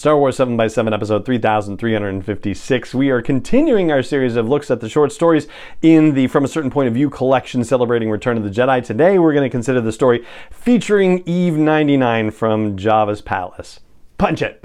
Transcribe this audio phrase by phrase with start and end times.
[0.00, 2.94] Star Wars 7x7 episode 3356.
[2.94, 5.48] We are continuing our series of looks at the short stories
[5.82, 8.84] in the From a Certain Point of View collection celebrating Return of the Jedi.
[8.84, 13.80] Today we're going to consider the story featuring EV-9D9 from Jabba's Palace.
[14.18, 14.60] Punch it!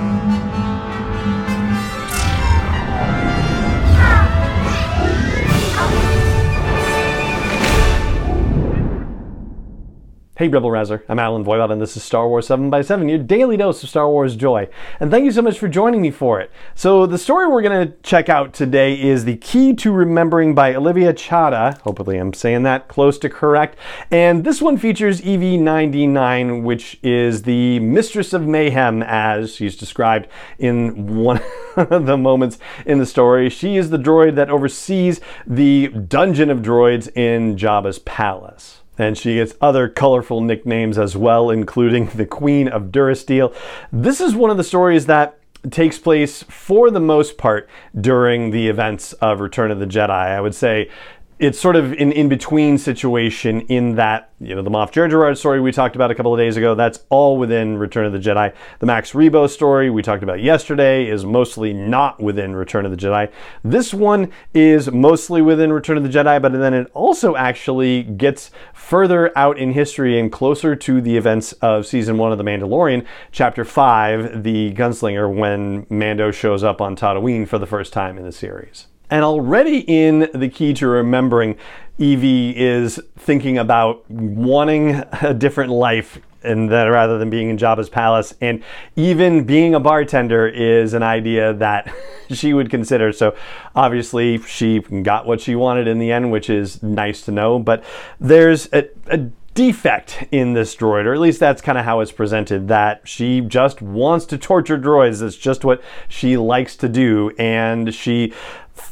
[10.43, 13.81] Hey Rebel Rouser, I'm Allen Voivod and this is Star Wars 7x7, your daily dose
[13.81, 14.67] of Star Wars joy.
[14.99, 16.51] And thank you so much for joining me for it.
[16.75, 20.75] So the story we're going to check out today is The Key to Remembering by
[20.75, 21.79] Olivia Chadha.
[21.83, 23.77] Hopefully I'm saying that close to correct.
[24.11, 30.27] And this one features EV-9D9, which is the Mistress of Mayhem as she's described
[30.59, 31.39] in one
[31.77, 33.49] of the moments in the story.
[33.49, 38.82] She is the droid that oversees the Dungeon of Droids in Jabba's palace.
[38.97, 43.55] And she gets other colorful nicknames as well, including the Queen of Durasteel.
[43.91, 45.39] This is one of the stories that
[45.71, 50.09] takes place for the most part during the events of Return of the Jedi.
[50.09, 50.89] I would say
[51.39, 55.71] it's sort of an in-between situation in that you know the Moff Jerjerrod story we
[55.71, 58.53] talked about a couple of days ago that's all within Return of the Jedi.
[58.79, 62.97] The Max Rebo story we talked about yesterday is mostly not within Return of the
[62.97, 63.31] Jedi.
[63.63, 68.51] This one is mostly within Return of the Jedi, but then it also actually gets
[68.73, 73.05] further out in history and closer to the events of season one of The Mandalorian,
[73.31, 78.23] chapter five, the Gunslinger, when Mando shows up on Tatooine for the first time in
[78.23, 78.87] the series.
[79.13, 81.55] And already in the key to remembering,
[81.99, 87.89] Evie is thinking about wanting a different life and that rather than being in Jabba's
[87.89, 88.63] palace and
[88.95, 91.93] even being a bartender is an idea that
[92.31, 93.11] she would consider.
[93.11, 93.35] So
[93.75, 97.59] obviously she got what she wanted in the end, which is nice to know.
[97.59, 97.83] But
[98.19, 102.11] there's a, a defect in this droid, or at least that's kind of how it's
[102.11, 105.19] presented, that she just wants to torture droids.
[105.19, 107.31] That's just what she likes to do.
[107.37, 108.33] And she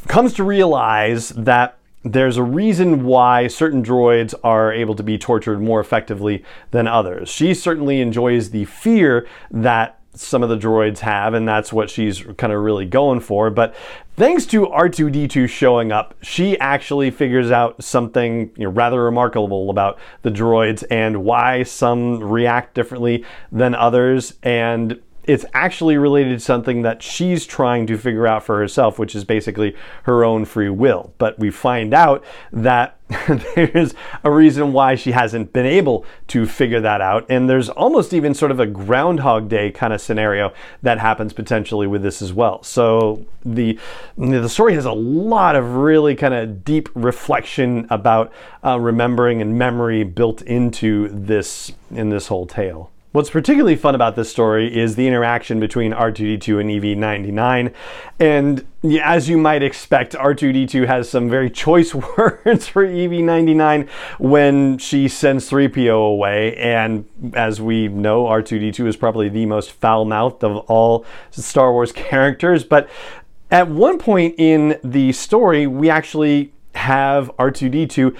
[0.08, 5.62] comes to realize that there's a reason why certain droids are able to be tortured
[5.62, 7.30] more effectively than others.
[7.30, 12.22] She certainly enjoys the fear that some of the droids have, and that's what she's
[12.38, 13.50] kind of really going for.
[13.50, 13.76] But
[14.18, 20.00] thanks to R2D2 showing up, she actually figures out something you know, rather remarkable about
[20.24, 24.34] the droids and why some react differently than others.
[24.44, 29.16] And it's actually related to something that she's trying to figure out for herself, which
[29.16, 31.14] is basically her own free will.
[31.18, 32.98] But we find out that
[33.56, 33.94] there's
[34.24, 37.26] a reason why she hasn't been able to figure that out.
[37.30, 41.88] And there's almost even sort of a Groundhog Day kind of scenario that happens potentially
[41.88, 42.64] with this as well.
[42.64, 43.78] So the,
[44.18, 48.32] the story has a lot of really kind of deep reflection about
[48.66, 52.92] uh, remembering and memory built into this in this whole tale.
[53.14, 57.74] What's particularly fun about this story is the interaction between R2D2 and EV-9D9.
[58.22, 58.66] And
[59.04, 65.50] as you might expect, R2D2 has some very choice words for EV-9D9 when she sends
[65.50, 66.56] 3PO away.
[66.56, 71.92] And as we know, R2D2 is probably the most foul mouthed of all Star Wars
[71.92, 72.64] characters.
[72.64, 72.90] But
[73.52, 78.16] at one point in the story, we actually have R2D2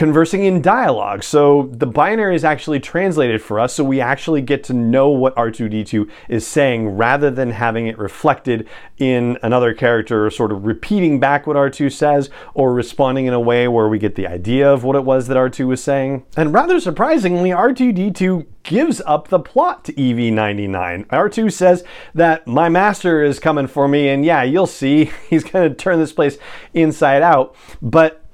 [0.00, 1.22] conversing in dialogue.
[1.22, 5.36] So the binary is actually translated for us, so we actually get to know what
[5.36, 8.66] R2D2 is saying rather than having it reflected
[8.96, 13.68] in another character sort of repeating back what R2 says or responding in a way
[13.68, 16.24] where we get the idea of what it was that R2 was saying.
[16.34, 21.08] And rather surprisingly, R2D2 gives up the plot to EV-9D9.
[21.08, 21.84] R2 says
[22.14, 26.14] that my master is coming for me, and yeah, you'll see, he's to turn this
[26.14, 26.38] place
[26.72, 27.54] inside out.
[27.82, 28.24] But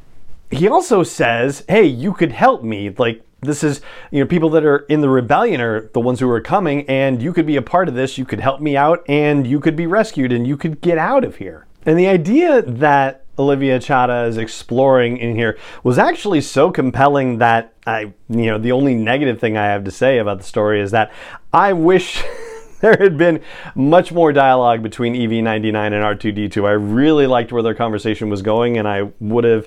[0.50, 2.90] he also says, hey, you could help me.
[2.90, 3.80] Like, this is,
[4.10, 7.22] you know, people that are in the rebellion are the ones who are coming, and
[7.22, 8.18] you could be a part of this.
[8.18, 11.24] You could help me out, and you could be rescued, and you could get out
[11.24, 11.66] of here.
[11.84, 17.74] And the idea that Olivia Chadha is exploring in here was actually so compelling that
[17.86, 20.90] I, you know, the only negative thing I have to say about the story is
[20.92, 21.12] that
[21.52, 22.22] I wish.
[22.80, 23.40] there had been
[23.74, 26.68] much more dialogue between EV-9D9 and R2D2.
[26.68, 29.66] I really liked where their conversation was going, and I would have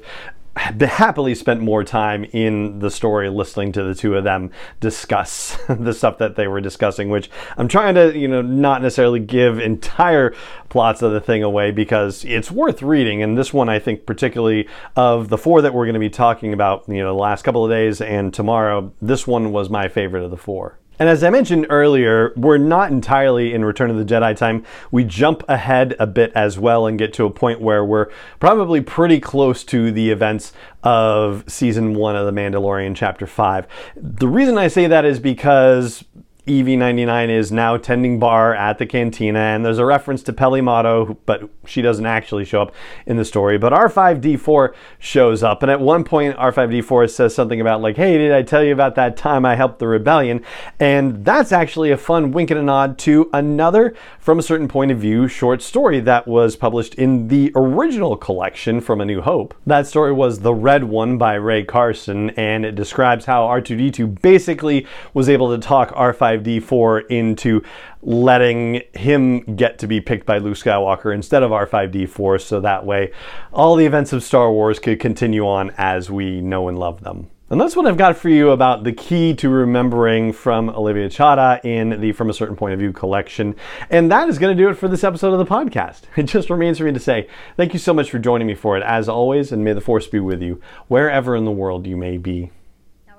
[0.81, 5.93] happily spent more time in the story listening to the two of them discuss the
[5.93, 10.33] stuff that they were discussing which i'm trying to you know not necessarily give entire
[10.69, 13.23] plots of the thing away because it's worth reading.
[13.23, 16.53] And this one i think particularly of the four that we're going to be talking
[16.53, 20.23] about you know the last couple of days and tomorrow this one was my favorite
[20.23, 24.05] of the four and as I mentioned earlier, we're not entirely in Return of the
[24.05, 24.65] Jedi time.
[24.91, 28.07] We jump ahead a bit as well and get to a point where we're
[28.39, 30.51] probably pretty close to the events
[30.83, 33.65] of season one of The Mandalorian, chapter five.
[33.95, 36.03] The reason I say that is because
[36.49, 41.17] EV-9D9 is now tending bar at the cantina, and there's a reference to Peli Motto,
[41.27, 42.73] but she doesn't actually show up
[43.05, 43.59] in the story.
[43.59, 48.31] But R5D4 shows up, and at one point, R5D4 says something about, like, hey, did
[48.31, 50.43] I tell you about that time I helped the rebellion?
[50.79, 54.91] And that's actually a fun wink and a nod to another, from a certain point
[54.91, 59.53] of view, short story that was published in the original collection from A New Hope.
[59.67, 64.87] That story was The Red One by Rae Carson, and it describes how R2D2 basically
[65.13, 65.91] was able to talk
[66.39, 67.61] R5D4 into
[68.01, 73.11] letting him get to be picked by Luke Skywalker instead of R5D4, so that way
[73.51, 77.29] all the events of Star Wars could continue on as we know and love them.
[77.51, 81.59] And that's what I've got for you about the key to remembering from Olivia Chadha
[81.65, 83.55] in the From a Certain Point of View collection.
[83.89, 86.01] And that is going to do it for this episode of the podcast.
[86.15, 87.27] It just remains for me to say
[87.57, 90.05] thank you so much for joining me for it, as always, and may the Force
[90.05, 92.51] be with you wherever in the world you may be.